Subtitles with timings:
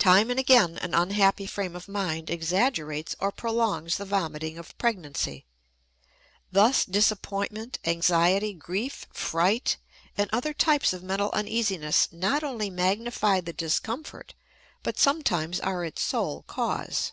[0.00, 5.46] Time and again an unhappy frame of mind exaggerates or prolongs the vomiting of pregnancy.
[6.50, 9.76] Thus, disappointment, anxiety, grief, fright,
[10.18, 14.34] and other types of mental uneasiness not only magnify the discomfort
[14.82, 17.12] but sometimes are its sole cause.